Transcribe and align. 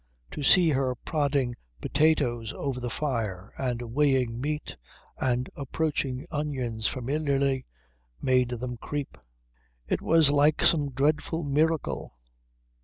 To 0.31 0.41
see 0.41 0.69
her 0.71 0.95
prodding 0.95 1.55
potatoes 1.79 2.51
over 2.57 2.79
the 2.79 2.89
fire, 2.89 3.53
and 3.55 3.93
weighing 3.93 4.41
meat, 4.41 4.75
and 5.19 5.47
approaching 5.55 6.25
onions 6.31 6.87
familiarly 6.87 7.67
made 8.19 8.49
them 8.49 8.77
creep. 8.77 9.15
It 9.87 10.01
was 10.01 10.31
like 10.31 10.63
some 10.63 10.89
dreadful 10.89 11.43
miracle. 11.43 12.15